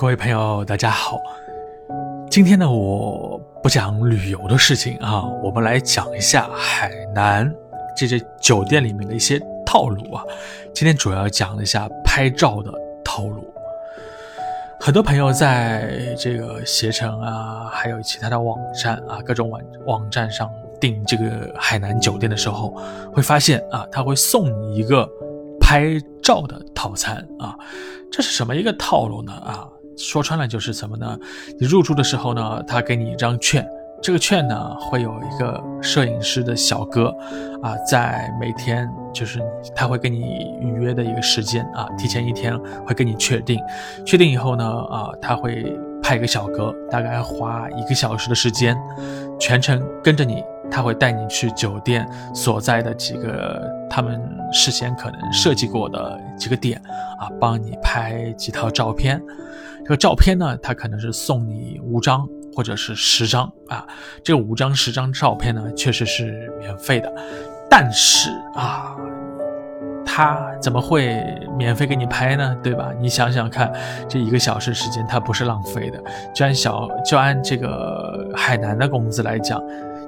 [0.00, 1.20] 各位朋友，大家好。
[2.30, 7.54] 今天呢，我不讲旅游的事情啊，我们来讲一下海南
[7.94, 10.24] 这些酒店里面的一些套路啊。
[10.72, 12.72] 今天主要讲一下拍照的
[13.04, 13.46] 套路。
[14.80, 22.74] 很多朋友在这个携程啊，还有其他的网站啊，各种网网站上订这个海南酒店的时候，
[23.12, 25.06] 会发现啊，他会送你一个
[25.60, 25.90] 拍
[26.22, 27.54] 照的套餐啊。
[28.10, 29.34] 这是什么一个套路呢？
[29.34, 29.68] 啊？
[30.00, 31.18] 说穿了就是什么呢？
[31.58, 33.66] 你入住的时候呢，他给你一张券，
[34.02, 37.14] 这个券呢会有一个摄影师的小哥，
[37.62, 39.40] 啊，在每天就是
[39.76, 43.60] 他会跟你预约的一个时间啊，提前一天会跟你确定，
[44.06, 48.74] 确定以后呢，啊，他会派一个小哥，大概花一个小时的时间，
[49.38, 54.18] 全程跟着你，他会带你去酒店所在的几个他们
[54.50, 56.80] 事先可能设计过的几个点，
[57.18, 59.22] 啊，帮你拍几套照片。
[59.90, 63.84] 这个照片呢，他可能是送你五张或者是十张啊。
[64.22, 67.12] 这五张十张照片呢，确实是免费的，
[67.68, 68.94] 但是啊，
[70.06, 71.20] 他怎么会
[71.58, 72.56] 免费给你拍呢？
[72.62, 72.92] 对吧？
[73.00, 73.72] 你想想看，
[74.08, 76.00] 这一个小时时间，他不是浪费的。
[76.32, 79.60] 就按小就按这个海南的工资来讲。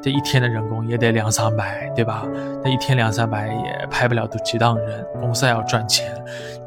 [0.02, 2.26] 这一天的人工也得两三百，对吧？
[2.64, 6.12] 那一天两三百也拍不了多几档人，公司要赚钱，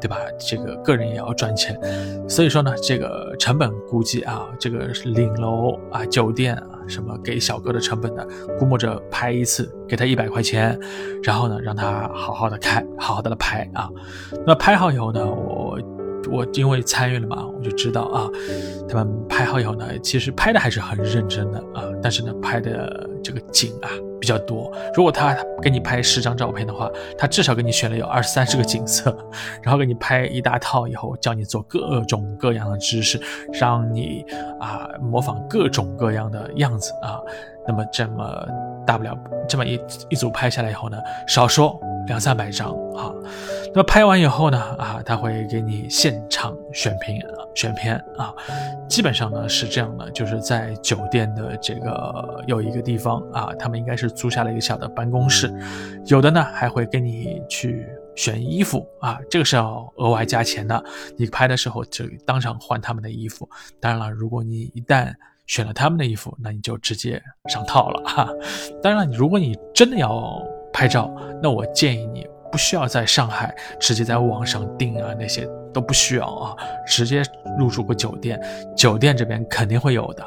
[0.00, 0.16] 对吧？
[0.38, 1.78] 这个个人也要赚钱，
[2.26, 8.24] 所以说呢，这个成本估计啊，这个领楼啊、酒店啊什么给小哥的成本呢，
[8.58, 10.78] 估摸着拍一次给他一百块钱，
[11.22, 13.90] 然后呢让他好好的开，好好的拍啊。
[14.46, 15.78] 那拍好以后呢，我。
[16.30, 18.28] 我因为参与了嘛，我就知道啊，
[18.88, 24.72] 他们拍好以后呢，其实拍的还是很认真的啊，但是呢，拍的这个景啊比较多。
[24.94, 29.16] 如果他给你拍十张照片的话，他至少给你选了有二三十个景色，
[29.62, 33.20] 然后给你拍一大套以后，教你做各种各样的姿势，
[33.52, 34.24] 让你
[34.60, 37.20] 啊模仿各种各样的样子啊。
[37.68, 38.48] 那么这么
[38.86, 41.78] 大不了这么一一组拍下来以后呢，少说。
[42.06, 43.12] 两三百张啊，
[43.74, 47.20] 那么拍完以后呢，啊，他会给你现场选片，
[47.52, 48.32] 选片啊，
[48.88, 55.52] 基本上呢是这样的，就是在酒店的这个有一个地方啊，他们应该是租下了一个小的办公室，
[56.04, 60.80] 有的呢还会给你去选衣服啊，这个是要额外加钱的，
[61.16, 63.50] 你拍的时候就当场换他们的衣服。
[63.80, 65.12] 当然了，如果你一旦
[65.46, 68.28] 选了他们的衣服，那你就直接上套了哈。
[68.82, 70.42] 当然了，如果你真的要。
[70.72, 71.10] 拍照，
[71.42, 76.54] 那我建议你不需要在上海直接在网上订啊，那些都不需要啊，
[76.86, 77.22] 直接
[77.58, 78.38] 入住个酒店，
[78.76, 80.22] 酒店这边肯定会有的。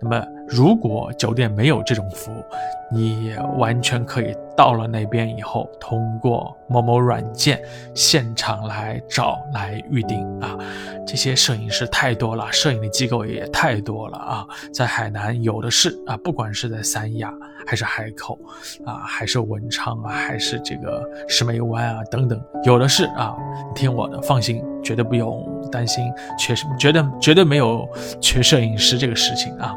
[0.00, 0.26] 那么。
[0.48, 2.44] 如果酒店没有这种服务，
[2.90, 7.60] 你也完全可以到了那边以后，通过某某软件
[7.96, 10.56] 现场来找来预定啊。
[11.04, 14.46] 这些摄影师太多了，摄影的机构也太多了啊。
[14.72, 17.34] 在海南有的是啊，不管是在三亚
[17.66, 18.38] 还是海口
[18.86, 23.34] 啊，还是文昌啊，还是这个石梅湾啊等等，有的是啊。
[23.66, 26.08] 你听我的，放心，绝对不用担心
[26.38, 27.84] 缺什么，绝对绝对没有
[28.20, 29.74] 缺摄影师这个事情啊。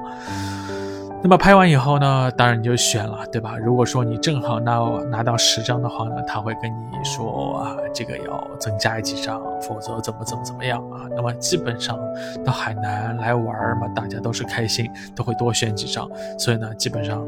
[1.24, 3.58] 那么拍完以后呢，当然你就选了，对吧？
[3.58, 4.78] 如果说你正好拿
[5.09, 11.08] 拿到十张的话呢，他会跟你说啊，这个要增加几张，否则怎么怎么怎么样啊？
[11.16, 11.98] 那么基本上
[12.46, 17.28] 到海南来玩嘛，大家都是开心，都会多选几张，所以呢，基本上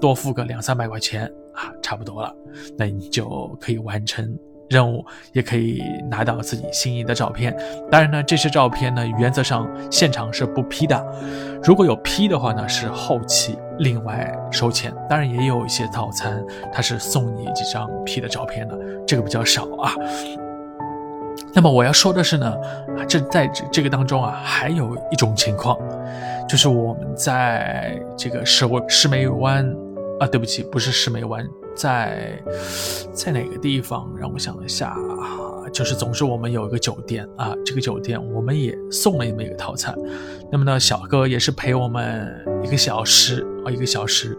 [0.00, 2.34] 多付个两三百块钱啊，差不多了，
[2.78, 4.26] 那你就可以完成。
[4.68, 7.56] 任务也可以拿到自己心仪的照片，
[7.90, 11.06] 当然呢，这些照片呢，原则上现场是不 P 的，
[11.62, 14.92] 如果有 P 的话呢，是后期另外收钱。
[15.08, 19.92] 当然也有一些套餐，它是送你几张 P 的照片的，这个比较少啊。
[21.52, 22.56] 那么我要说的是呢，
[23.08, 25.78] 这在这这个当中啊，还有一种情况，
[26.48, 29.64] 就是我们在这个石石梅湾
[30.18, 31.46] 啊，对不起，不是石梅湾。
[31.74, 32.42] 在
[33.12, 34.12] 在哪个地方？
[34.18, 39.94] 让我想一下啊，就是总之我们有一个酒店啊，这个酒店我们也送了这么一个套餐。
[40.50, 42.32] 那么呢，小哥也是陪我们
[42.62, 44.36] 一个小时啊，一个小时。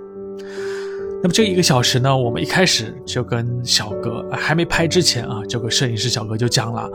[1.21, 6.89] 那么这一个小时呢，我们一开始就跟小哥还没拍之前啊，这个摄影师小哥就讲了，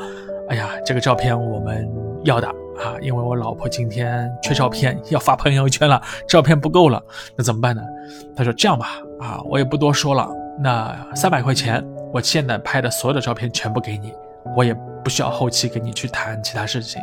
[0.49, 1.89] 哎呀，这个照片我们
[2.25, 2.49] 要的
[2.81, 7.03] 啊，因为我老婆今天缺照片，要发朋友圈了，照片不够了，
[7.37, 7.82] 那怎么办呢？
[8.35, 8.99] 他说这样吧。
[9.21, 10.29] 啊，我也不多说了。
[10.59, 14.15] 那三百块钱，我现在拍的所有的照片全部给你，
[14.56, 14.75] 我也
[15.05, 17.00] 不需要后期跟你去谈其他事情。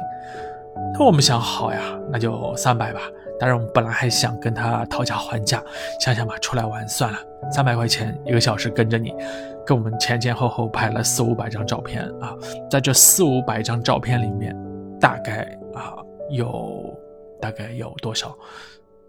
[0.94, 1.80] 那我们想好呀，
[2.12, 3.02] 那就三百吧。
[3.40, 5.62] 当然，我们本来还想跟他讨价还价，
[6.00, 7.20] 想想吧，出来玩算了，
[7.52, 9.14] 三百块钱一个小时跟着你，
[9.64, 12.34] 跟我们前前后后拍了四五百张照片啊。
[12.68, 14.56] 在这四五百张照片里面，
[15.00, 15.48] 大概
[15.78, 15.94] 啊
[16.32, 16.94] 有
[17.42, 18.36] 大概有多少？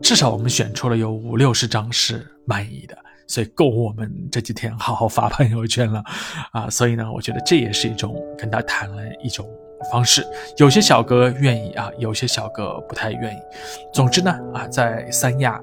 [0.01, 6.01] 至少我们选出了有五六十张是满意的，所以够我们这几天好好发朋友圈了
[6.53, 6.71] 啊！
[6.71, 9.45] 所以呢，我觉得这也是一种跟他谈了一种
[9.91, 10.25] 方式。
[10.57, 13.39] 有些小哥愿意啊，有些小哥不太愿意。
[13.93, 15.61] 总之呢，啊，在三亚，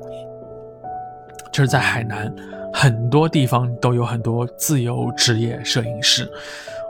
[1.53, 2.29] 就是在海南，
[2.73, 6.29] 很多地方都有很多自由职业摄影师。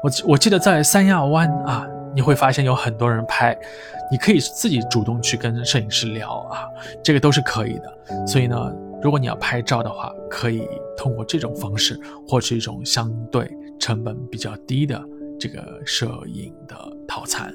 [0.01, 1.88] 我我记得在三亚湾啊。
[2.15, 3.56] 你会发现有很多人拍，
[4.09, 6.65] 你可以自己主动去跟摄影师聊啊，
[7.03, 8.25] 这个都是可以的。
[8.25, 15.00] 所以呢，如果你要拍照的话，可以通过这种方式获取一种相对成本比较低的
[15.38, 16.75] 这个摄影的
[17.06, 17.53] 套餐。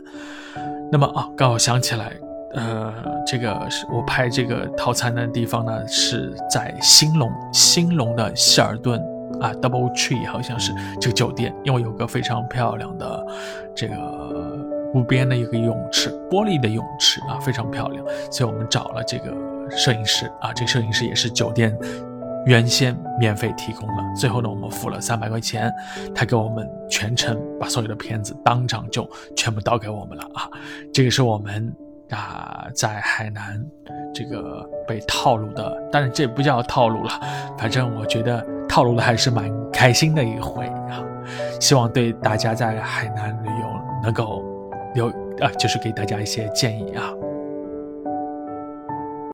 [0.92, 2.12] 那么啊，刚好想起来，
[2.54, 2.92] 呃，
[3.26, 9.00] 这个是我拍这个套餐的地方呢，是在兴隆，兴隆的希尔顿。
[9.40, 10.70] 啊，Double Tree 好像是
[11.00, 13.26] 这个酒店，因为有个非常漂亮的
[13.74, 14.50] 这个
[14.92, 19.34] 湖边的一个泳池，玻璃的泳池啊，非常漂亮，所以我们找了这个
[19.70, 21.76] 摄影师啊，这个摄影师也是酒店
[22.46, 25.72] 原先免费提供的，最后呢，我们付了三百块钱，
[26.14, 30.48] 他给我们全程把所有的片子当场就全部倒给我们了啊，
[30.92, 31.75] 这个是我们
[32.10, 33.64] 啊在海南
[34.14, 37.20] 这个被套路的，当然这不叫套路了，
[37.58, 38.44] 反正我觉得。
[38.70, 41.02] 套路的还是蛮开心的一回啊，
[41.58, 43.66] 希望对大家在海南旅游
[44.00, 44.44] 能够
[44.94, 45.08] 有
[45.40, 47.12] 啊，就是给大家一些建议啊。